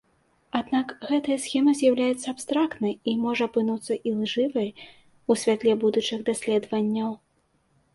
Аднак 0.59 0.93
гэтая 1.09 1.37
схема 1.43 1.75
з'яўляецца 1.81 2.33
абстрактнай 2.33 2.93
і 3.13 3.17
можа 3.27 3.43
апынуцца 3.53 4.01
ілжывай 4.09 4.69
ў 5.29 5.31
святле 5.47 5.81
будучых 5.87 6.19
даследаванняў. 6.33 7.19